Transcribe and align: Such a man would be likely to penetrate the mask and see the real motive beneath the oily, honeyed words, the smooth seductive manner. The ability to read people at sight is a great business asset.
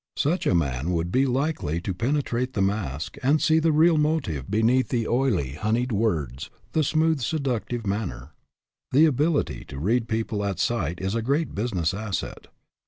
Such 0.17 0.47
a 0.47 0.55
man 0.55 0.89
would 0.93 1.11
be 1.11 1.27
likely 1.27 1.79
to 1.81 1.93
penetrate 1.93 2.53
the 2.53 2.61
mask 2.63 3.19
and 3.21 3.39
see 3.39 3.59
the 3.59 3.71
real 3.71 3.99
motive 3.99 4.49
beneath 4.49 4.89
the 4.89 5.07
oily, 5.07 5.51
honeyed 5.53 5.91
words, 5.91 6.49
the 6.71 6.83
smooth 6.83 7.21
seductive 7.21 7.85
manner. 7.85 8.31
The 8.93 9.05
ability 9.05 9.63
to 9.65 9.77
read 9.77 10.07
people 10.07 10.43
at 10.43 10.57
sight 10.57 10.99
is 10.99 11.13
a 11.13 11.21
great 11.21 11.53
business 11.53 11.93
asset. 11.93 12.47